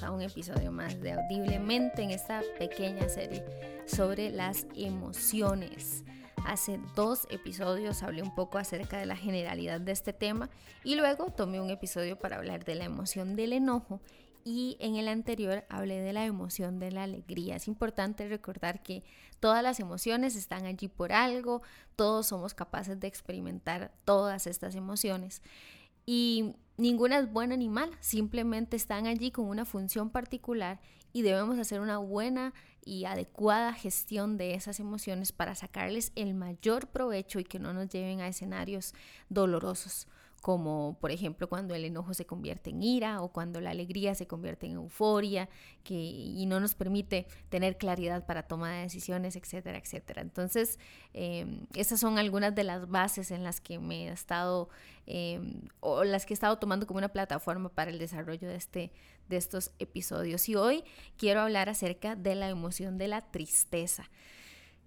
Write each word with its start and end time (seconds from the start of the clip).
a 0.00 0.10
un 0.10 0.22
episodio 0.22 0.72
más 0.72 0.98
de 1.00 1.12
Audiblemente 1.12 2.02
en 2.02 2.10
esta 2.10 2.40
pequeña 2.58 3.08
serie 3.10 3.44
sobre 3.84 4.30
las 4.30 4.66
emociones. 4.74 6.04
Hace 6.46 6.80
dos 6.96 7.26
episodios 7.28 8.02
hablé 8.02 8.22
un 8.22 8.34
poco 8.34 8.56
acerca 8.56 8.96
de 8.98 9.04
la 9.04 9.16
generalidad 9.16 9.80
de 9.80 9.92
este 9.92 10.14
tema 10.14 10.48
y 10.82 10.94
luego 10.94 11.26
tomé 11.26 11.60
un 11.60 11.68
episodio 11.68 12.18
para 12.18 12.36
hablar 12.36 12.64
de 12.64 12.74
la 12.74 12.84
emoción 12.84 13.36
del 13.36 13.52
enojo 13.52 14.00
y 14.44 14.78
en 14.80 14.96
el 14.96 15.08
anterior 15.08 15.64
hablé 15.68 16.00
de 16.00 16.14
la 16.14 16.24
emoción 16.24 16.78
de 16.78 16.90
la 16.90 17.02
alegría. 17.02 17.56
Es 17.56 17.68
importante 17.68 18.26
recordar 18.28 18.82
que 18.82 19.04
todas 19.40 19.62
las 19.62 19.78
emociones 19.78 20.36
están 20.36 20.64
allí 20.64 20.88
por 20.88 21.12
algo, 21.12 21.60
todos 21.96 22.28
somos 22.28 22.54
capaces 22.54 22.98
de 22.98 23.08
experimentar 23.08 23.92
todas 24.04 24.46
estas 24.46 24.74
emociones 24.74 25.42
y 26.06 26.56
ninguna 26.76 27.18
es 27.18 27.30
buena 27.30 27.56
ni 27.56 27.68
mala, 27.68 27.96
simplemente 28.00 28.76
están 28.76 29.06
allí 29.06 29.30
con 29.30 29.46
una 29.46 29.64
función 29.64 30.10
particular 30.10 30.80
y 31.12 31.22
debemos 31.22 31.58
hacer 31.58 31.80
una 31.80 31.98
buena 31.98 32.54
y 32.84 33.04
adecuada 33.04 33.72
gestión 33.72 34.36
de 34.38 34.54
esas 34.54 34.80
emociones 34.80 35.32
para 35.32 35.54
sacarles 35.54 36.12
el 36.16 36.34
mayor 36.34 36.88
provecho 36.88 37.38
y 37.38 37.44
que 37.44 37.58
no 37.58 37.72
nos 37.72 37.88
lleven 37.88 38.20
a 38.20 38.28
escenarios 38.28 38.94
dolorosos 39.28 40.08
como 40.42 40.98
por 41.00 41.12
ejemplo 41.12 41.48
cuando 41.48 41.76
el 41.76 41.84
enojo 41.84 42.14
se 42.14 42.26
convierte 42.26 42.70
en 42.70 42.82
ira 42.82 43.22
o 43.22 43.28
cuando 43.28 43.60
la 43.60 43.70
alegría 43.70 44.16
se 44.16 44.26
convierte 44.26 44.66
en 44.66 44.72
euforia 44.72 45.48
que, 45.84 45.94
y 45.94 46.44
no 46.46 46.58
nos 46.58 46.74
permite 46.74 47.28
tener 47.48 47.78
claridad 47.78 48.26
para 48.26 48.42
toma 48.42 48.72
de 48.72 48.82
decisiones, 48.82 49.36
etcétera, 49.36 49.78
etcétera. 49.78 50.20
Entonces, 50.20 50.80
em, 51.14 51.60
esas 51.76 52.00
son 52.00 52.18
algunas 52.18 52.56
de 52.56 52.64
las 52.64 52.88
bases 52.88 53.30
en 53.30 53.44
las 53.44 53.60
que 53.60 53.78
me 53.78 54.08
he 54.08 54.12
estado, 54.12 54.68
em, 55.06 55.62
o 55.78 56.02
las 56.02 56.26
que 56.26 56.32
he 56.32 56.34
estado 56.34 56.58
tomando 56.58 56.88
como 56.88 56.98
una 56.98 57.10
plataforma 57.10 57.68
para 57.68 57.92
el 57.92 58.00
desarrollo 58.00 58.48
de, 58.48 58.56
este, 58.56 58.90
de 59.28 59.36
estos 59.36 59.70
episodios. 59.78 60.48
Y 60.48 60.56
hoy 60.56 60.82
quiero 61.16 61.40
hablar 61.40 61.68
acerca 61.68 62.16
de 62.16 62.34
la 62.34 62.48
emoción 62.48 62.98
de 62.98 63.06
la 63.06 63.20
tristeza. 63.20 64.10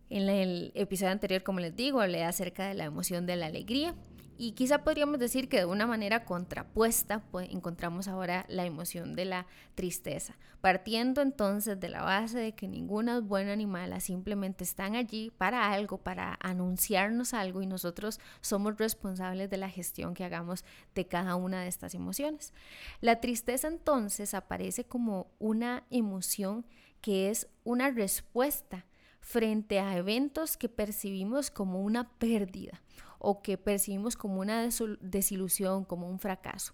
En 0.10 0.28
el 0.28 0.74
episodio 0.76 1.14
anterior, 1.14 1.44
como 1.44 1.62
les 1.62 1.74
digo, 1.78 2.02
hablé 2.02 2.26
acerca 2.26 2.68
de 2.68 2.74
la 2.74 2.84
emoción 2.84 3.26
de 3.26 3.38
la 3.38 3.46
alegría 3.46 3.96
y 4.38 4.52
quizá 4.52 4.84
podríamos 4.84 5.20
decir 5.20 5.48
que 5.48 5.60
de 5.60 5.66
una 5.66 5.88
manera 5.88 6.26
contrapuesta 6.26 7.24
pues, 7.32 7.50
encontramos 7.52 8.08
ahora 8.08 8.46
la 8.50 8.66
emoción 8.66 9.16
de 9.16 9.26
la 9.26 9.48
tristeza, 9.76 10.36
partiendo 10.62 11.22
entonces 11.22 11.80
de 11.80 11.90
la 11.90 12.02
base 12.02 12.40
de 12.40 12.54
que 12.54 12.68
ninguna 12.68 13.18
es 13.18 13.24
buena 13.24 13.56
ni 13.56 13.66
mala, 13.66 14.00
simplemente 14.00 14.64
están 14.64 14.96
allí 14.96 15.32
para 15.38 15.72
algo, 15.72 15.98
para 15.98 16.38
anunciarnos 16.42 17.34
algo 17.34 17.62
y 17.62 17.68
nosotros 17.68 18.20
somos 18.42 18.78
responsables 18.78 19.50
de 19.50 19.58
la 19.58 19.70
gestión 19.70 20.14
que 20.14 20.26
hagamos 20.26 20.66
de 20.94 21.08
cada 21.08 21.36
una 21.36 21.62
de 21.62 21.68
estas 21.68 21.94
emociones. 21.96 22.54
La 23.00 23.22
tristeza 23.22 23.68
entonces 23.68 24.34
aparece 24.34 24.84
como 24.84 25.28
una 25.40 25.84
emoción 25.90 26.66
que 27.00 27.30
es 27.30 27.48
una 27.64 27.90
respuesta 27.92 28.86
frente 29.22 29.80
a 29.80 29.96
eventos 29.98 30.58
que 30.58 30.70
percibimos 30.70 31.50
como 31.50 31.82
una 31.82 32.10
pérdida 32.18 32.82
o 33.26 33.42
que 33.42 33.58
percibimos 33.58 34.16
como 34.16 34.40
una 34.40 34.70
desilusión, 35.02 35.84
como 35.84 36.08
un 36.08 36.20
fracaso. 36.20 36.74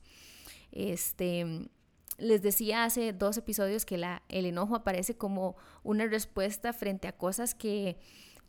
Este, 0.71 1.69
les 2.17 2.41
decía 2.41 2.83
hace 2.83 3.13
dos 3.13 3.37
episodios 3.37 3.85
que 3.85 3.97
la, 3.97 4.21
el 4.27 4.45
enojo 4.45 4.75
aparece 4.75 5.15
como 5.15 5.55
una 5.83 6.05
respuesta 6.07 6.73
frente 6.73 7.07
a 7.07 7.17
cosas 7.17 7.55
que 7.55 7.97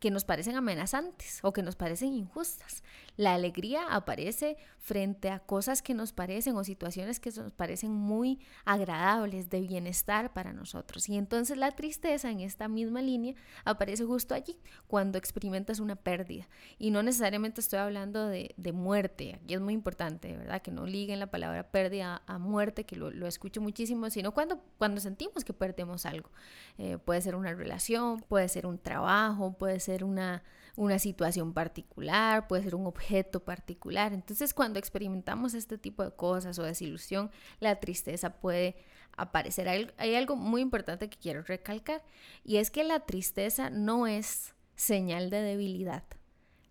que 0.03 0.11
nos 0.11 0.25
parecen 0.25 0.57
amenazantes 0.57 1.39
o 1.43 1.53
que 1.53 1.63
nos 1.63 1.77
parecen 1.77 2.13
injustas. 2.13 2.83
La 3.17 3.35
alegría 3.35 3.87
aparece 3.89 4.57
frente 4.79 5.31
a 5.31 5.39
cosas 5.39 5.83
que 5.83 5.95
nos 5.95 6.13
parecen 6.13 6.57
o 6.57 6.65
situaciones 6.65 7.21
que 7.21 7.31
nos 7.31 7.53
parecen 7.53 7.93
muy 7.93 8.41
agradables, 8.65 9.51
de 9.51 9.61
bienestar 9.61 10.33
para 10.33 10.53
nosotros. 10.53 11.09
Y 11.09 11.17
entonces 11.17 11.57
la 11.57 11.71
tristeza 11.73 12.31
en 12.31 12.41
esta 12.41 12.69
misma 12.69 13.03
línea 13.03 13.35
aparece 13.65 14.05
justo 14.05 14.35
allí, 14.35 14.59
cuando 14.87 15.19
experimentas 15.19 15.79
una 15.79 15.95
pérdida. 15.95 16.49
Y 16.79 16.91
no 16.91 17.03
necesariamente 17.03 17.61
estoy 17.61 17.79
hablando 17.79 18.27
de, 18.29 18.55
muerte, 18.73 19.39
aquí 19.43 19.55
es 19.55 19.61
muy 19.61 19.75
importante, 19.75 20.35
¿verdad? 20.37 20.63
Que 20.63 20.71
no 20.71 20.87
liguen 20.87 21.21
la 21.21 21.31
palabra 21.31 21.71
pérdida 21.71 22.23
a 22.27 22.39
muerte, 22.39 22.85
que 22.85 22.97
lo, 22.97 23.27
escucho 23.27 23.61
muchísimo, 23.61 24.09
sino 24.11 24.33
cuando, 24.33 24.61
cuando 24.79 25.01
sentimos 25.01 25.45
que 25.45 25.53
perdemos 25.53 26.07
algo. 26.07 26.31
Eh, 26.79 26.99
puede 26.99 27.21
ser 27.21 27.37
una 27.37 27.53
relación, 27.53 28.21
puede 28.21 28.49
ser 28.49 28.67
un 28.67 28.79
trabajo, 28.79 29.53
puede 29.53 29.79
ser 29.81 30.03
una, 30.03 30.43
una 30.77 30.99
situación 30.99 31.53
particular, 31.53 32.49
puede 32.49 32.63
ser 32.63 32.75
un 32.75 32.87
objeto 33.03 33.41
particular. 33.41 34.13
Entonces, 34.13 34.55
cuando 34.55 34.79
experimentamos 34.79 35.55
este 35.55 35.77
tipo 35.77 36.05
de 36.05 36.13
cosas 36.13 36.59
o 36.59 36.63
desilusión, 36.63 37.31
la 37.59 37.81
tristeza 37.81 38.31
puede 38.31 38.77
aparecer. 39.17 39.69
Hay, 39.69 40.15
algo 40.15 40.37
muy 40.37 40.61
importante 40.63 41.09
que 41.09 41.19
quiero 41.19 41.43
recalcar 41.43 42.03
y 42.45 42.57
es 42.57 42.71
que 42.71 42.85
la 42.85 43.01
tristeza 43.01 43.71
no 43.71 44.07
es 44.07 44.55
señal 44.77 45.31
de 45.31 45.43
debilidad. 45.43 46.05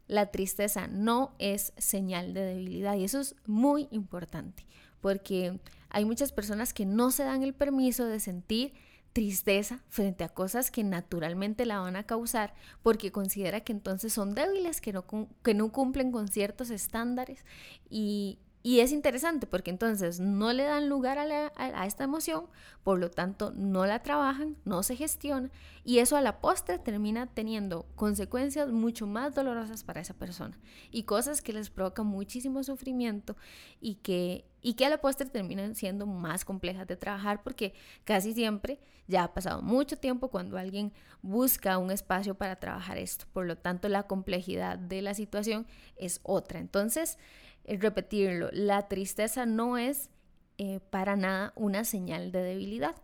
La 0.07 0.31
tristeza 0.31 0.87
no 0.87 1.35
es 1.37 1.73
señal 1.77 2.33
de 2.33 2.41
debilidad 2.41 2.95
y 2.95 3.03
eso 3.03 3.19
es 3.19 3.35
muy 3.45 3.87
importante 3.91 4.65
porque 5.01 5.59
hay 5.89 6.05
muchas 6.05 6.31
personas 6.31 6.73
que 6.73 6.85
no 6.85 7.11
se 7.11 7.23
dan 7.23 7.43
el 7.43 7.53
permiso 7.53 8.05
de 8.05 8.19
sentir 8.19 8.73
tristeza 9.13 9.83
frente 9.89 10.23
a 10.23 10.29
cosas 10.29 10.71
que 10.71 10.83
naturalmente 10.83 11.65
la 11.65 11.79
van 11.79 11.95
a 11.95 12.03
causar 12.03 12.53
porque 12.81 13.11
considera 13.11 13.61
que 13.61 13.73
entonces 13.73 14.13
son 14.13 14.35
débiles, 14.35 14.81
que 14.81 14.93
no, 14.93 15.05
que 15.43 15.53
no 15.53 15.71
cumplen 15.71 16.11
con 16.11 16.27
ciertos 16.27 16.69
estándares 16.69 17.45
y, 17.89 18.39
y 18.63 18.81
es 18.81 18.91
interesante 18.91 19.47
porque 19.47 19.71
entonces 19.71 20.19
no 20.19 20.53
le 20.53 20.63
dan 20.63 20.87
lugar 20.87 21.17
a, 21.17 21.85
esta 21.85 22.03
emoción, 22.03 22.45
por 22.83 22.99
lo 22.99 23.09
tanto 23.09 23.51
no 23.55 23.85
la 23.85 24.03
trabajan, 24.03 24.55
no 24.65 24.83
se 24.83 24.95
gestiona 24.95 25.49
y 25.83 25.99
eso 25.99 26.15
a 26.15 26.21
la 26.21 26.41
postre 26.41 26.77
termina 26.77 27.25
teniendo 27.25 27.87
consecuencias 27.95 28.71
mucho 28.71 29.07
más 29.07 29.33
dolorosas 29.33 29.83
para 29.83 30.01
esa 30.01 30.13
persona 30.13 30.57
y 30.91 31.03
cosas 31.03 31.41
que 31.41 31.53
les 31.53 31.69
provocan 31.69 32.05
muchísimo 32.05 32.63
sufrimiento 32.63 33.35
y 33.79 33.95
que, 33.95 34.45
y 34.61 34.75
que 34.75 34.85
a 34.85 34.89
la 34.89 35.01
postre 35.01 35.27
terminan 35.27 35.73
siendo 35.73 36.05
más 36.05 36.45
complejas 36.45 36.85
de 36.87 36.97
trabajar 36.97 37.41
porque 37.41 37.73
casi 38.03 38.33
siempre 38.33 38.79
ya 39.07 39.23
ha 39.23 39.33
pasado 39.33 39.61
mucho 39.61 39.97
tiempo 39.97 40.29
cuando 40.29 40.57
alguien 40.57 40.93
busca 41.21 41.77
un 41.77 41.91
espacio 41.91 42.35
para 42.35 42.57
trabajar 42.57 42.97
esto. 42.97 43.25
Por 43.33 43.45
lo 43.45 43.57
tanto, 43.57 43.89
la 43.89 44.03
complejidad 44.03 44.77
de 44.77 45.01
la 45.01 45.13
situación 45.13 45.67
es 45.97 46.21
otra. 46.23 46.59
Entonces, 46.59 47.17
repetirlo, 47.65 48.49
la 48.51 48.87
tristeza 48.87 49.45
no 49.45 49.77
es 49.77 50.09
eh, 50.57 50.79
para 50.89 51.15
nada 51.15 51.53
una 51.55 51.83
señal 51.83 52.31
de 52.31 52.41
debilidad. 52.41 52.95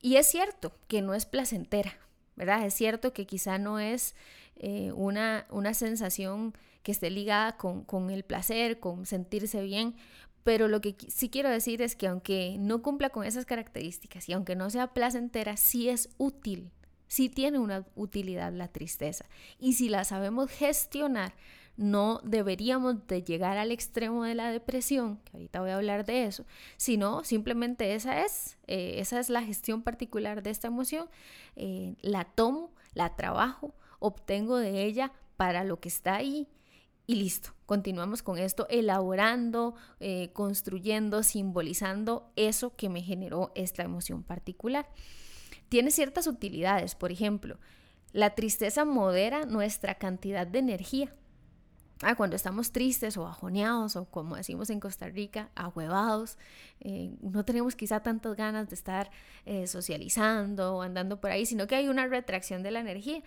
Y 0.00 0.16
es 0.16 0.26
cierto 0.26 0.72
que 0.88 1.02
no 1.02 1.14
es 1.14 1.26
placentera, 1.26 1.96
¿verdad? 2.36 2.64
Es 2.64 2.74
cierto 2.74 3.12
que 3.12 3.26
quizá 3.26 3.58
no 3.58 3.78
es 3.78 4.14
eh, 4.56 4.92
una, 4.92 5.46
una 5.50 5.74
sensación 5.74 6.54
que 6.82 6.92
esté 6.92 7.10
ligada 7.10 7.56
con, 7.56 7.84
con, 7.84 8.10
el 8.10 8.24
placer, 8.24 8.78
con 8.78 9.06
sentirse 9.06 9.62
bien, 9.62 9.96
pero 10.44 10.68
lo 10.68 10.80
que 10.80 10.94
sí 11.08 11.28
quiero 11.28 11.50
decir 11.50 11.82
es 11.82 11.96
que 11.96 12.06
aunque 12.06 12.56
no 12.58 12.80
cumpla 12.80 13.10
con 13.10 13.24
esas 13.24 13.46
características 13.46 14.28
y 14.28 14.32
aunque 14.32 14.54
no 14.54 14.70
sea 14.70 14.94
placentera, 14.94 15.56
sí 15.56 15.88
es 15.88 16.10
útil, 16.18 16.70
sí 17.08 17.28
tiene 17.28 17.58
una 17.58 17.84
utilidad 17.96 18.52
la 18.52 18.68
tristeza. 18.68 19.24
Y 19.58 19.72
si 19.72 19.88
la 19.88 20.04
sabemos 20.04 20.50
gestionar, 20.50 21.34
no 21.76 22.20
deberíamos 22.24 23.06
de 23.06 23.22
llegar 23.22 23.58
al 23.58 23.70
extremo 23.70 24.24
de 24.24 24.34
la 24.34 24.50
depresión, 24.50 25.18
que 25.24 25.32
ahorita 25.34 25.60
voy 25.60 25.70
a 25.70 25.76
hablar 25.76 26.04
de 26.06 26.24
eso, 26.24 26.44
sino 26.76 27.24
simplemente 27.24 27.94
esa 27.94 28.24
es, 28.24 28.58
eh, 28.66 28.94
esa 28.98 29.20
es 29.20 29.28
la 29.28 29.42
gestión 29.42 29.82
particular 29.82 30.42
de 30.42 30.50
esta 30.50 30.68
emoción, 30.68 31.08
eh, 31.54 31.94
la 32.00 32.24
tomo, 32.24 32.72
la 32.94 33.14
trabajo, 33.16 33.74
obtengo 33.98 34.56
de 34.56 34.84
ella 34.84 35.12
para 35.36 35.64
lo 35.64 35.80
que 35.80 35.88
está 35.88 36.16
ahí 36.16 36.48
y 37.06 37.16
listo. 37.16 37.54
Continuamos 37.66 38.22
con 38.22 38.38
esto, 38.38 38.66
elaborando, 38.68 39.74
eh, 40.00 40.30
construyendo, 40.32 41.22
simbolizando 41.22 42.30
eso 42.36 42.74
que 42.76 42.88
me 42.88 43.02
generó 43.02 43.52
esta 43.54 43.82
emoción 43.82 44.22
particular. 44.22 44.88
Tiene 45.68 45.90
ciertas 45.90 46.26
utilidades, 46.26 46.94
por 46.94 47.12
ejemplo, 47.12 47.58
la 48.12 48.34
tristeza 48.34 48.84
modera 48.84 49.44
nuestra 49.46 49.96
cantidad 49.96 50.46
de 50.46 50.60
energía. 50.60 51.12
Ah, 52.02 52.14
cuando 52.14 52.36
estamos 52.36 52.72
tristes 52.72 53.16
o 53.16 53.22
bajoneados 53.22 53.96
o 53.96 54.04
como 54.04 54.36
decimos 54.36 54.68
en 54.68 54.80
Costa 54.80 55.08
Rica, 55.08 55.48
ahuevados, 55.54 56.36
eh, 56.80 57.16
no 57.22 57.44
tenemos 57.46 57.74
quizá 57.74 58.00
tantas 58.00 58.36
ganas 58.36 58.68
de 58.68 58.74
estar 58.74 59.10
eh, 59.46 59.66
socializando 59.66 60.76
o 60.76 60.82
andando 60.82 61.20
por 61.20 61.30
ahí, 61.30 61.46
sino 61.46 61.66
que 61.66 61.74
hay 61.74 61.88
una 61.88 62.06
retracción 62.06 62.62
de 62.62 62.70
la 62.70 62.80
energía. 62.80 63.22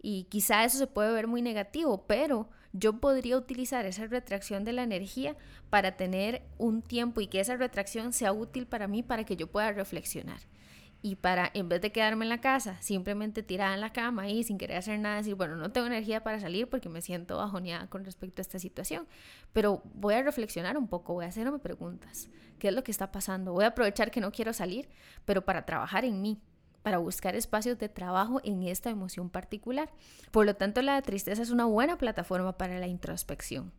Y 0.00 0.24
quizá 0.24 0.64
eso 0.64 0.78
se 0.78 0.86
puede 0.86 1.12
ver 1.12 1.26
muy 1.26 1.42
negativo, 1.42 2.04
pero 2.06 2.48
yo 2.72 3.00
podría 3.00 3.36
utilizar 3.36 3.86
esa 3.86 4.06
retracción 4.06 4.64
de 4.64 4.72
la 4.72 4.84
energía 4.84 5.36
para 5.68 5.96
tener 5.96 6.42
un 6.58 6.80
tiempo 6.82 7.20
y 7.20 7.26
que 7.26 7.40
esa 7.40 7.56
retracción 7.56 8.12
sea 8.12 8.32
útil 8.32 8.66
para 8.66 8.86
mí 8.86 9.02
para 9.02 9.24
que 9.24 9.36
yo 9.36 9.48
pueda 9.48 9.72
reflexionar 9.72 10.40
y 11.04 11.16
para, 11.16 11.50
en 11.52 11.68
vez 11.68 11.80
de 11.80 11.90
quedarme 11.90 12.24
en 12.24 12.28
la 12.28 12.40
casa, 12.40 12.80
simplemente 12.80 13.42
tirada 13.42 13.74
en 13.74 13.80
la 13.80 13.92
cama 13.92 14.28
y 14.28 14.44
sin 14.44 14.56
querer 14.56 14.76
hacer 14.76 15.00
nada, 15.00 15.16
decir, 15.16 15.34
bueno, 15.34 15.56
no 15.56 15.72
tengo 15.72 15.88
energía 15.88 16.22
para 16.22 16.38
salir 16.38 16.68
porque 16.68 16.88
me 16.88 17.02
siento 17.02 17.38
bajoneada 17.38 17.88
con 17.88 18.04
respecto 18.04 18.40
a 18.40 18.42
esta 18.42 18.60
situación, 18.60 19.08
pero 19.52 19.82
voy 19.94 20.14
a 20.14 20.22
reflexionar 20.22 20.78
un 20.78 20.86
poco, 20.86 21.14
voy 21.14 21.24
a 21.24 21.28
hacerme 21.28 21.58
preguntas, 21.58 22.30
¿qué 22.60 22.68
es 22.68 22.74
lo 22.74 22.84
que 22.84 22.92
está 22.92 23.10
pasando? 23.10 23.52
Voy 23.52 23.64
a 23.64 23.68
aprovechar 23.68 24.12
que 24.12 24.20
no 24.20 24.30
quiero 24.30 24.52
salir, 24.52 24.88
pero 25.24 25.44
para 25.44 25.66
trabajar 25.66 26.04
en 26.04 26.22
mí, 26.22 26.40
para 26.84 26.98
buscar 26.98 27.34
espacios 27.34 27.78
de 27.78 27.88
trabajo 27.88 28.40
en 28.44 28.62
esta 28.62 28.88
emoción 28.88 29.28
particular. 29.28 29.90
Por 30.30 30.46
lo 30.46 30.54
tanto, 30.54 30.82
la 30.82 31.02
tristeza 31.02 31.42
es 31.42 31.50
una 31.50 31.64
buena 31.64 31.98
plataforma 31.98 32.56
para 32.56 32.78
la 32.78 32.86
introspección, 32.86 33.72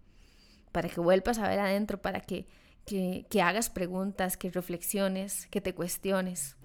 para 0.73 0.89
que 0.89 0.99
vuelvas 0.99 1.39
a 1.39 1.47
ver 1.47 1.59
adentro, 1.59 2.01
para 2.01 2.19
que, 2.19 2.47
que, 2.85 3.25
que 3.29 3.41
hagas 3.41 3.69
preguntas, 3.69 4.35
que 4.35 4.51
reflexiones, 4.51 5.47
que 5.47 5.61
te 5.61 5.73
cuestiones 5.73 6.57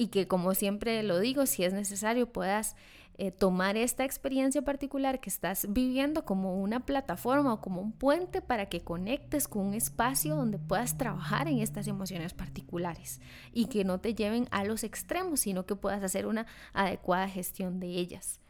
y 0.00 0.06
que 0.06 0.26
como 0.26 0.54
siempre 0.54 1.02
lo 1.02 1.18
digo, 1.18 1.44
si 1.44 1.62
es 1.62 1.74
necesario 1.74 2.32
puedas 2.32 2.74
eh, 3.18 3.30
tomar 3.30 3.76
esta 3.76 4.02
experiencia 4.02 4.62
particular 4.62 5.20
que 5.20 5.28
estás 5.28 5.66
viviendo 5.68 6.24
como 6.24 6.58
una 6.58 6.86
plataforma 6.86 7.52
o 7.52 7.60
como 7.60 7.82
un 7.82 7.92
puente 7.92 8.40
para 8.40 8.70
que 8.70 8.80
conectes 8.80 9.46
con 9.46 9.66
un 9.66 9.74
espacio 9.74 10.36
donde 10.36 10.56
puedas 10.58 10.96
trabajar 10.96 11.48
en 11.48 11.58
estas 11.58 11.86
emociones 11.86 12.32
particulares 12.32 13.20
y 13.52 13.66
que 13.66 13.84
no 13.84 14.00
te 14.00 14.14
lleven 14.14 14.48
a 14.52 14.64
los 14.64 14.84
extremos, 14.84 15.40
sino 15.40 15.66
que 15.66 15.76
puedas 15.76 16.02
hacer 16.02 16.24
una 16.24 16.46
adecuada 16.72 17.28
gestión 17.28 17.78
de 17.78 17.88
ellas. 17.88 18.40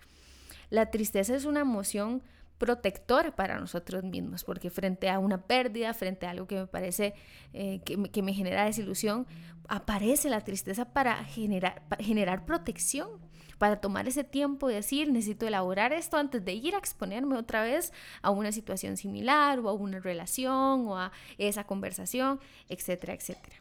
La 0.69 0.93
tristeza 0.93 1.35
es 1.35 1.47
una 1.47 1.63
emoción 1.63 2.23
protectora 2.61 3.35
para 3.35 3.59
nosotros 3.59 4.05
mismos, 4.05 4.45
porque 4.45 4.69
frente 4.69 5.09
a 5.09 5.19
una 5.19 5.47
pérdida, 5.47 5.95
frente 5.95 6.27
a 6.27 6.31
algo 6.31 6.47
que 6.47 6.57
me 6.57 6.67
parece 6.67 7.15
eh, 7.55 7.81
que, 7.87 7.97
me, 7.97 8.11
que, 8.11 8.23
me, 8.23 8.35
genera 8.35 8.67
desilusión, 8.67 9.27
aparece 9.67 10.29
la 10.29 10.43
tristeza 10.43 10.85
para 10.93 11.25
generar, 11.25 11.83
para 11.89 12.05
generar 12.05 12.45
protección, 12.45 13.09
para 13.57 13.81
tomar 13.81 14.07
ese 14.07 14.25
tiempo 14.25 14.69
y 14.69 14.75
decir, 14.75 15.11
necesito 15.11 15.47
elaborar 15.47 15.95
esto 15.95 16.19
antes 16.19 16.45
de 16.45 16.53
ir 16.53 16.75
a 16.75 16.79
exponerme 16.79 17.37
otra 17.37 17.63
vez 17.63 17.95
a 18.21 18.31
una 18.31 18.53
situación 18.53 18.99
similar 18.99 19.59
o 19.61 19.71
a 19.71 19.73
una 19.73 19.99
relación 19.99 20.87
o 20.87 20.99
a 20.99 21.13
esa 21.39 21.65
conversación, 21.65 22.41
etcétera, 22.69 23.15
etcétera. 23.15 23.57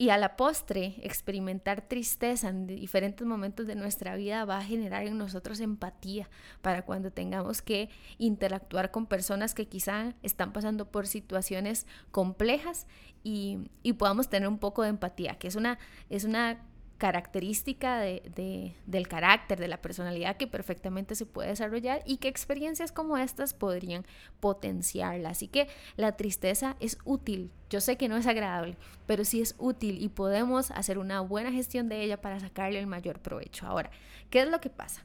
Y 0.00 0.10
a 0.10 0.16
la 0.16 0.36
postre, 0.36 0.94
experimentar 1.02 1.82
tristeza 1.82 2.48
en 2.48 2.68
diferentes 2.68 3.26
momentos 3.26 3.66
de 3.66 3.74
nuestra 3.74 4.14
vida 4.14 4.44
va 4.44 4.58
a 4.58 4.64
generar 4.64 5.04
en 5.04 5.18
nosotros 5.18 5.58
empatía 5.58 6.30
para 6.62 6.82
cuando 6.82 7.10
tengamos 7.10 7.62
que 7.62 7.90
interactuar 8.16 8.92
con 8.92 9.06
personas 9.06 9.54
que 9.54 9.66
quizá 9.66 10.14
están 10.22 10.52
pasando 10.52 10.88
por 10.88 11.08
situaciones 11.08 11.88
complejas 12.12 12.86
y, 13.24 13.70
y 13.82 13.94
podamos 13.94 14.28
tener 14.28 14.48
un 14.48 14.58
poco 14.58 14.82
de 14.82 14.90
empatía, 14.90 15.34
que 15.34 15.48
es 15.48 15.56
una, 15.56 15.80
es 16.10 16.22
una 16.22 16.60
característica 16.98 18.00
de, 18.00 18.74
del 18.86 19.08
carácter, 19.08 19.58
de 19.58 19.68
la 19.68 19.80
personalidad 19.80 20.36
que 20.36 20.48
perfectamente 20.48 21.14
se 21.14 21.26
puede 21.26 21.48
desarrollar 21.48 22.02
y 22.04 22.16
que 22.16 22.28
experiencias 22.28 22.90
como 22.90 23.16
estas 23.16 23.54
podrían 23.54 24.04
potenciarla. 24.40 25.30
Así 25.30 25.46
que 25.46 25.68
la 25.96 26.16
tristeza 26.16 26.76
es 26.80 26.98
útil. 27.04 27.52
Yo 27.70 27.80
sé 27.80 27.96
que 27.96 28.08
no 28.08 28.16
es 28.16 28.26
agradable, 28.26 28.76
pero 29.06 29.24
sí 29.24 29.40
es 29.40 29.54
útil 29.58 30.02
y 30.02 30.08
podemos 30.08 30.72
hacer 30.72 30.98
una 30.98 31.20
buena 31.20 31.52
gestión 31.52 31.88
de 31.88 32.02
ella 32.02 32.20
para 32.20 32.40
sacarle 32.40 32.80
el 32.80 32.88
mayor 32.88 33.20
provecho. 33.20 33.66
Ahora, 33.66 33.90
¿qué 34.28 34.40
es 34.40 34.48
lo 34.48 34.60
que 34.60 34.70
pasa? 34.70 35.04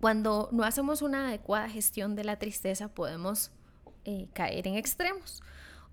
Cuando 0.00 0.48
no 0.52 0.64
hacemos 0.64 1.02
una 1.02 1.28
adecuada 1.28 1.68
gestión 1.68 2.16
de 2.16 2.24
la 2.24 2.38
tristeza 2.38 2.88
podemos 2.88 3.52
eh, 4.04 4.28
caer 4.34 4.66
en 4.66 4.74
extremos 4.74 5.40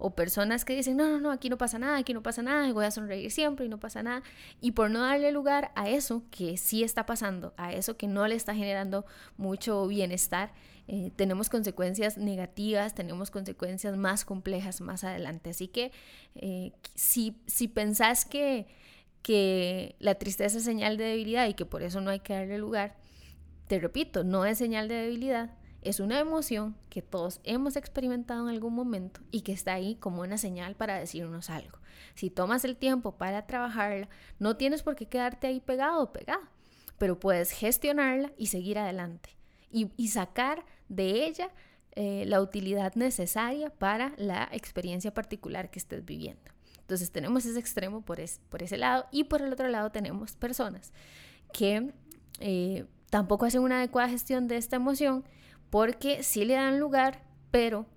o 0.01 0.15
personas 0.15 0.65
que 0.65 0.75
dicen, 0.75 0.97
no, 0.97 1.07
no, 1.07 1.19
no, 1.19 1.31
aquí 1.31 1.47
no 1.47 1.59
pasa 1.59 1.77
nada, 1.77 1.97
aquí 1.97 2.13
no 2.13 2.23
pasa 2.23 2.41
nada, 2.41 2.71
voy 2.73 2.85
a 2.85 2.91
sonreír 2.91 3.29
siempre 3.29 3.67
y 3.67 3.69
no 3.69 3.79
pasa 3.79 4.01
nada. 4.01 4.23
Y 4.59 4.71
por 4.71 4.89
no 4.89 5.01
darle 5.01 5.31
lugar 5.31 5.71
a 5.75 5.89
eso 5.89 6.23
que 6.31 6.57
sí 6.57 6.83
está 6.83 7.05
pasando, 7.05 7.53
a 7.55 7.71
eso 7.71 7.97
que 7.97 8.07
no 8.07 8.27
le 8.27 8.33
está 8.33 8.55
generando 8.55 9.05
mucho 9.37 9.85
bienestar, 9.87 10.53
eh, 10.87 11.11
tenemos 11.15 11.49
consecuencias 11.49 12.17
negativas, 12.17 12.95
tenemos 12.95 13.29
consecuencias 13.29 13.95
más 13.95 14.25
complejas 14.25 14.81
más 14.81 15.03
adelante. 15.03 15.51
Así 15.51 15.67
que 15.67 15.91
eh, 16.33 16.73
si, 16.95 17.37
si 17.45 17.67
pensás 17.67 18.25
que, 18.25 18.65
que 19.21 19.95
la 19.99 20.15
tristeza 20.15 20.57
es 20.57 20.63
señal 20.63 20.97
de 20.97 21.03
debilidad 21.03 21.47
y 21.47 21.53
que 21.53 21.67
por 21.67 21.83
eso 21.83 22.01
no 22.01 22.09
hay 22.09 22.21
que 22.21 22.33
darle 22.33 22.57
lugar, 22.57 22.95
te 23.67 23.79
repito, 23.79 24.23
no 24.23 24.45
es 24.45 24.57
señal 24.57 24.87
de 24.87 24.95
debilidad, 24.95 25.51
es 25.81 25.99
una 25.99 26.19
emoción 26.19 26.75
que 26.89 27.01
todos 27.01 27.41
hemos 27.43 27.75
experimentado 27.75 28.47
en 28.47 28.53
algún 28.53 28.73
momento 28.73 29.21
y 29.31 29.41
que 29.41 29.51
está 29.51 29.73
ahí 29.73 29.95
como 29.95 30.21
una 30.21 30.37
señal 30.37 30.75
para 30.75 30.99
decirnos 30.99 31.49
algo. 31.49 31.79
Si 32.15 32.29
tomas 32.29 32.65
el 32.65 32.77
tiempo 32.77 33.17
para 33.17 33.47
trabajarla, 33.47 34.09
no 34.39 34.57
tienes 34.57 34.83
por 34.83 34.95
qué 34.95 35.07
quedarte 35.07 35.47
ahí 35.47 35.59
pegado 35.59 36.01
o 36.03 36.13
pegada, 36.13 36.51
pero 36.97 37.19
puedes 37.19 37.51
gestionarla 37.51 38.31
y 38.37 38.47
seguir 38.47 38.77
adelante 38.77 39.31
y, 39.71 40.07
sacar 40.09 40.65
de 40.89 41.25
ella 41.25 41.49
eh, 41.93 42.25
la 42.27 42.41
utilidad 42.41 42.95
necesaria 42.95 43.69
para 43.69 44.13
la 44.17 44.49
experiencia 44.51 45.13
particular 45.13 45.71
que 45.71 45.79
estés 45.79 46.05
viviendo. 46.05 46.51
Entonces 46.79 47.11
tenemos 47.11 47.45
ese 47.45 47.59
extremo 47.59 48.01
por, 48.01 48.19
por 48.49 48.63
ese 48.63 48.77
lado 48.77 49.05
y 49.11 49.23
por 49.23 49.41
el 49.41 49.51
otro 49.53 49.69
lado 49.69 49.91
tenemos 49.91 50.35
personas 50.35 50.91
que 51.53 51.93
eh, 52.39 52.85
tampoco 53.09 53.45
hacen 53.45 53.61
una 53.61 53.77
adecuada 53.77 54.09
gestión 54.09 54.47
de 54.47 54.57
esta 54.57 54.75
emoción 54.75 55.23
porque 55.71 56.21
sí 56.21 56.45
le 56.45 56.53
dan 56.53 56.79
lugar, 56.79 57.23
pero 57.49 57.87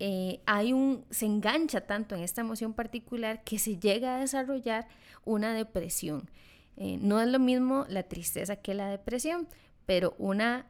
eh, 0.00 0.40
hay 0.46 0.72
un, 0.72 1.04
se 1.10 1.26
engancha 1.26 1.82
tanto 1.82 2.16
en 2.16 2.22
esta 2.22 2.40
emoción 2.40 2.72
particular 2.72 3.44
que 3.44 3.60
se 3.60 3.78
llega 3.78 4.16
a 4.16 4.20
desarrollar 4.20 4.88
una 5.24 5.54
depresión. 5.54 6.28
Eh, 6.76 6.98
no 7.00 7.20
es 7.20 7.28
lo 7.28 7.38
mismo 7.38 7.84
la 7.88 8.02
tristeza 8.02 8.56
que 8.56 8.74
la 8.74 8.88
depresión, 8.88 9.46
pero 9.84 10.14
una 10.18 10.66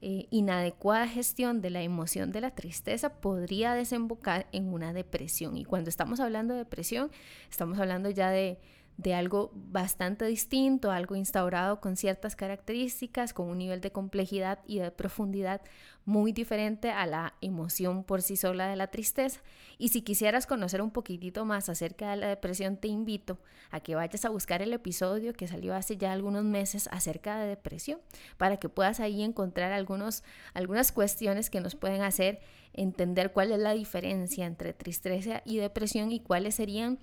eh, 0.00 0.26
inadecuada 0.30 1.06
gestión 1.06 1.60
de 1.60 1.70
la 1.70 1.82
emoción 1.82 2.32
de 2.32 2.40
la 2.40 2.54
tristeza 2.54 3.20
podría 3.20 3.74
desembocar 3.74 4.48
en 4.52 4.72
una 4.72 4.92
depresión. 4.92 5.56
Y 5.56 5.64
cuando 5.64 5.88
estamos 5.88 6.20
hablando 6.20 6.54
de 6.54 6.58
depresión, 6.58 7.10
estamos 7.48 7.78
hablando 7.78 8.10
ya 8.10 8.30
de 8.30 8.58
de 8.96 9.14
algo 9.14 9.50
bastante 9.54 10.24
distinto, 10.24 10.90
algo 10.90 11.16
instaurado 11.16 11.80
con 11.80 11.96
ciertas 11.96 12.36
características, 12.36 13.32
con 13.32 13.48
un 13.48 13.58
nivel 13.58 13.80
de 13.80 13.90
complejidad 13.90 14.60
y 14.66 14.78
de 14.78 14.90
profundidad 14.92 15.62
muy 16.04 16.32
diferente 16.32 16.90
a 16.90 17.06
la 17.06 17.34
emoción 17.40 18.04
por 18.04 18.22
sí 18.22 18.36
sola 18.36 18.68
de 18.68 18.76
la 18.76 18.88
tristeza. 18.88 19.40
Y 19.78 19.88
si 19.88 20.02
quisieras 20.02 20.46
conocer 20.46 20.80
un 20.80 20.90
poquitito 20.90 21.44
más 21.44 21.68
acerca 21.68 22.10
de 22.10 22.16
la 22.16 22.28
depresión, 22.28 22.76
te 22.76 22.88
invito 22.88 23.38
a 23.70 23.80
que 23.80 23.94
vayas 23.96 24.24
a 24.24 24.28
buscar 24.28 24.62
el 24.62 24.72
episodio 24.72 25.32
que 25.32 25.48
salió 25.48 25.74
hace 25.74 25.96
ya 25.96 26.12
algunos 26.12 26.44
meses 26.44 26.88
acerca 26.92 27.38
de 27.38 27.48
depresión, 27.48 28.00
para 28.36 28.58
que 28.58 28.68
puedas 28.68 29.00
ahí 29.00 29.22
encontrar 29.22 29.72
algunos, 29.72 30.22
algunas 30.52 30.92
cuestiones 30.92 31.50
que 31.50 31.60
nos 31.60 31.74
pueden 31.74 32.02
hacer 32.02 32.40
entender 32.74 33.32
cuál 33.32 33.52
es 33.52 33.58
la 33.58 33.72
diferencia 33.72 34.46
entre 34.46 34.72
tristeza 34.72 35.42
y 35.44 35.58
depresión 35.58 36.12
y 36.12 36.20
cuáles 36.20 36.56
serían 36.56 36.98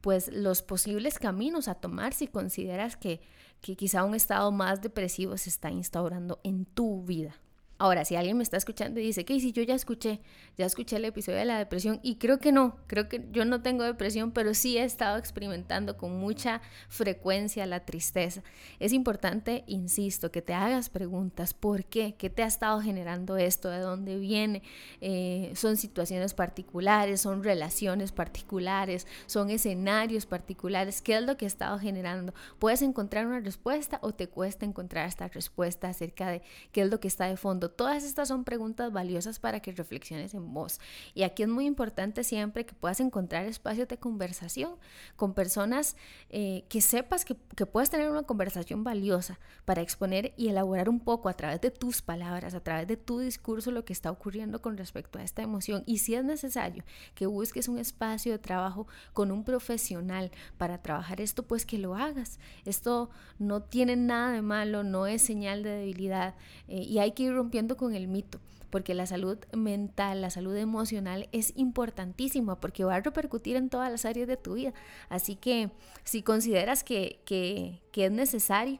pues 0.00 0.30
los 0.32 0.62
posibles 0.62 1.18
caminos 1.18 1.68
a 1.68 1.74
tomar 1.74 2.12
si 2.12 2.28
consideras 2.28 2.96
que, 2.96 3.20
que 3.60 3.76
quizá 3.76 4.04
un 4.04 4.14
estado 4.14 4.52
más 4.52 4.82
depresivo 4.82 5.36
se 5.36 5.50
está 5.50 5.70
instaurando 5.70 6.40
en 6.44 6.64
tu 6.64 7.02
vida. 7.02 7.34
Ahora, 7.78 8.06
si 8.06 8.16
alguien 8.16 8.38
me 8.38 8.42
está 8.42 8.56
escuchando 8.56 9.00
y 9.00 9.04
dice, 9.04 9.26
que 9.26 9.38
si 9.38 9.52
yo 9.52 9.62
ya 9.62 9.74
escuché, 9.74 10.20
ya 10.56 10.64
escuché 10.64 10.96
el 10.96 11.04
episodio 11.04 11.38
de 11.38 11.44
la 11.44 11.58
depresión 11.58 12.00
y 12.02 12.16
creo 12.16 12.38
que 12.38 12.50
no, 12.50 12.78
creo 12.86 13.06
que 13.08 13.28
yo 13.32 13.44
no 13.44 13.60
tengo 13.60 13.84
depresión, 13.84 14.30
pero 14.30 14.54
sí 14.54 14.78
he 14.78 14.84
estado 14.84 15.18
experimentando 15.18 15.98
con 15.98 16.16
mucha 16.18 16.62
frecuencia 16.88 17.66
la 17.66 17.84
tristeza. 17.84 18.42
Es 18.80 18.94
importante, 18.94 19.62
insisto, 19.66 20.32
que 20.32 20.40
te 20.40 20.54
hagas 20.54 20.88
preguntas, 20.88 21.52
¿por 21.52 21.84
qué? 21.84 22.14
¿Qué 22.16 22.30
te 22.30 22.42
ha 22.42 22.46
estado 22.46 22.80
generando 22.80 23.36
esto? 23.36 23.68
¿De 23.68 23.80
dónde 23.80 24.18
viene? 24.18 24.62
Eh, 25.02 25.52
¿Son 25.54 25.76
situaciones 25.76 26.32
particulares? 26.32 27.20
¿Son 27.20 27.44
relaciones 27.44 28.10
particulares? 28.10 29.06
¿Son 29.26 29.50
escenarios 29.50 30.24
particulares? 30.24 31.02
¿Qué 31.02 31.16
es 31.16 31.22
lo 31.22 31.36
que 31.36 31.44
ha 31.44 31.48
estado 31.48 31.78
generando? 31.78 32.32
¿Puedes 32.58 32.80
encontrar 32.80 33.26
una 33.26 33.40
respuesta 33.40 33.98
o 34.00 34.12
te 34.12 34.28
cuesta 34.28 34.64
encontrar 34.64 35.06
esta 35.06 35.28
respuesta 35.28 35.88
acerca 35.90 36.30
de 36.30 36.40
qué 36.72 36.80
es 36.80 36.88
lo 36.88 37.00
que 37.00 37.08
está 37.08 37.26
de 37.26 37.36
fondo? 37.36 37.65
Todas 37.70 38.04
estas 38.04 38.28
son 38.28 38.44
preguntas 38.44 38.92
valiosas 38.92 39.38
para 39.38 39.60
que 39.60 39.72
reflexiones 39.72 40.34
en 40.34 40.52
voz. 40.52 40.78
Y 41.14 41.22
aquí 41.22 41.42
es 41.42 41.48
muy 41.48 41.66
importante 41.66 42.24
siempre 42.24 42.66
que 42.66 42.74
puedas 42.74 43.00
encontrar 43.00 43.46
espacios 43.46 43.88
de 43.88 43.98
conversación 43.98 44.76
con 45.16 45.34
personas 45.34 45.96
eh, 46.30 46.64
que 46.68 46.80
sepas 46.80 47.24
que, 47.24 47.36
que 47.56 47.66
puedes 47.66 47.90
tener 47.90 48.10
una 48.10 48.24
conversación 48.24 48.84
valiosa 48.84 49.38
para 49.64 49.82
exponer 49.82 50.32
y 50.36 50.48
elaborar 50.48 50.88
un 50.88 51.00
poco 51.00 51.28
a 51.28 51.34
través 51.34 51.60
de 51.60 51.70
tus 51.70 52.02
palabras, 52.02 52.54
a 52.54 52.60
través 52.60 52.86
de 52.86 52.96
tu 52.96 53.18
discurso 53.18 53.70
lo 53.70 53.84
que 53.84 53.92
está 53.92 54.10
ocurriendo 54.10 54.62
con 54.62 54.76
respecto 54.76 55.18
a 55.18 55.22
esta 55.22 55.42
emoción. 55.42 55.82
Y 55.86 55.98
si 55.98 56.14
es 56.14 56.24
necesario 56.24 56.84
que 57.14 57.26
busques 57.26 57.68
un 57.68 57.78
espacio 57.78 58.32
de 58.32 58.38
trabajo 58.38 58.86
con 59.12 59.30
un 59.30 59.44
profesional 59.44 60.30
para 60.58 60.82
trabajar 60.82 61.20
esto, 61.20 61.42
pues 61.42 61.66
que 61.66 61.78
lo 61.78 61.94
hagas. 61.94 62.38
Esto 62.64 63.10
no 63.38 63.62
tiene 63.62 63.96
nada 63.96 64.32
de 64.32 64.42
malo, 64.42 64.82
no 64.82 65.06
es 65.06 65.22
señal 65.22 65.62
de 65.62 65.70
debilidad 65.70 66.34
eh, 66.68 66.82
y 66.82 66.98
hay 66.98 67.12
que 67.12 67.24
ir 67.24 67.32
rompiendo 67.32 67.55
rompiendo 67.56 67.76
con 67.78 67.94
el 67.94 68.06
mito, 68.06 68.38
porque 68.68 68.92
la 68.92 69.06
salud 69.06 69.38
mental, 69.56 70.20
la 70.20 70.28
salud 70.28 70.54
emocional 70.56 71.28
es 71.32 71.54
importantísima 71.56 72.60
porque 72.60 72.84
va 72.84 72.96
a 72.96 73.00
repercutir 73.00 73.56
en 73.56 73.70
todas 73.70 73.90
las 73.90 74.04
áreas 74.04 74.28
de 74.28 74.36
tu 74.36 74.54
vida. 74.54 74.74
Así 75.08 75.36
que 75.36 75.70
si 76.04 76.22
consideras 76.22 76.84
que, 76.84 77.20
que, 77.24 77.80
es 77.94 78.12
necesario, 78.12 78.78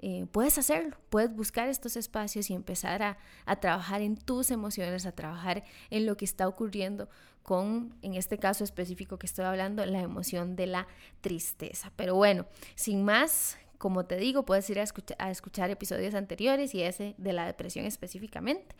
eh, 0.00 0.26
puedes 0.32 0.58
hacerlo, 0.58 0.96
puedes 1.08 1.32
buscar 1.36 1.68
estos 1.68 1.96
espacios 1.96 2.50
y 2.50 2.54
empezar 2.54 3.00
a, 3.02 3.18
a, 3.44 3.56
trabajar 3.56 4.02
en 4.02 4.16
tus 4.16 4.50
emociones, 4.50 5.06
a 5.06 5.12
trabajar 5.12 5.62
en 5.90 6.04
lo 6.04 6.16
que 6.16 6.24
está 6.24 6.48
ocurriendo 6.48 7.08
con, 7.44 7.94
en 8.02 8.14
este 8.14 8.38
caso 8.38 8.64
específico 8.64 9.18
que 9.18 9.26
estoy 9.26 9.44
hablando, 9.44 9.86
la 9.86 10.00
emoción 10.00 10.56
de 10.56 10.66
la 10.66 10.88
tristeza. 11.20 11.92
Pero 11.94 12.16
bueno, 12.16 12.46
sin 12.74 13.04
más, 13.04 13.56
como 13.78 14.06
te 14.06 14.16
digo, 14.16 14.44
puedes 14.44 14.68
ir 14.70 14.78
a 14.80 14.82
escuchar, 14.82 15.16
a 15.20 15.30
escuchar 15.30 15.70
episodios 15.70 16.14
anteriores 16.14 16.74
y 16.74 16.82
ese 16.82 17.14
de 17.18 17.32
la 17.32 17.46
depresión 17.46 17.84
específicamente. 17.84 18.74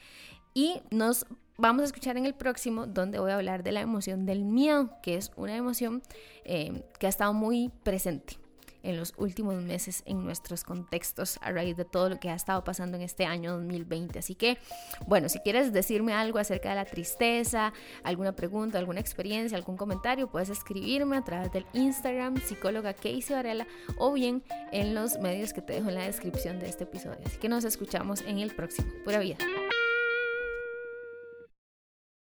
Y 0.55 0.81
nos 0.91 1.27
vamos 1.59 1.83
a 1.83 1.85
escuchar 1.87 2.17
en 2.17 2.27
el 2.27 2.35
próximo 2.35 2.87
donde 2.87 3.19
voy 3.19 3.31
a 3.31 3.37
hablar 3.37 3.63
de 3.63 3.73
la 3.73 3.81
emoción 3.81 4.25
del 4.25 4.45
miedo, 4.45 4.91
que 5.03 5.17
es 5.17 5.31
una 5.37 5.55
emoción 5.55 6.03
eh, 6.45 6.83
que 6.99 7.07
ha 7.07 7.11
estado 7.11 7.35
muy 7.35 7.71
presente 7.83 8.39
en 8.87 8.97
los 8.97 9.13
últimos 9.17 9.55
meses 9.63 10.03
en 10.07 10.25
nuestros 10.25 10.65
contextos 10.65 11.39
a 11.43 11.51
raíz 11.51 11.77
de 11.77 11.85
todo 11.85 12.09
lo 12.09 12.21
que 12.21 12.31
ha 12.31 12.35
estado 12.35 12.63
pasando 12.65 12.97
en 12.97 13.03
este 13.03 13.27
año 13.27 13.53
2020. 13.53 14.19
Así 14.19 14.35
que, 14.35 14.59
bueno, 15.07 15.29
si 15.29 15.41
quieres 15.41 15.73
decirme 15.73 16.15
algo 16.15 16.39
acerca 16.39 16.71
de 16.71 16.77
la 16.77 16.85
tristeza, 16.85 17.73
alguna 18.05 18.35
pregunta, 18.35 18.79
alguna 18.79 19.01
experiencia, 19.01 19.59
algún 19.59 19.77
comentario, 19.77 20.31
puedes 20.31 20.49
escribirme 20.49 21.17
a 21.17 21.25
través 21.25 21.53
del 21.53 21.67
Instagram 21.73 22.37
psicóloga 22.41 22.95
Casey 22.95 23.25
Varela 23.31 23.67
o 23.99 24.13
bien 24.13 24.43
en 24.73 24.95
los 24.95 25.19
medios 25.19 25.53
que 25.53 25.63
te 25.63 25.75
dejo 25.75 25.89
en 25.89 25.97
la 25.97 26.05
descripción 26.05 26.61
de 26.61 26.69
este 26.69 26.85
episodio. 26.85 27.19
Así 27.25 27.39
que 27.39 27.49
nos 27.49 27.65
escuchamos 27.65 28.23
en 28.23 28.39
el 28.39 28.55
próximo. 28.55 28.89
Pura 29.05 29.19
vida. 29.19 29.39